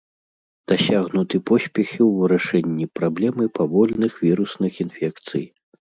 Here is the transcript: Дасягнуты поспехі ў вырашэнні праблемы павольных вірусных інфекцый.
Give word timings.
Дасягнуты 0.71 1.39
поспехі 1.49 1.95
ў 1.95 2.09
вырашэнні 2.21 2.85
праблемы 3.01 3.45
павольных 3.61 4.17
вірусных 4.27 4.73
інфекцый. 4.87 5.43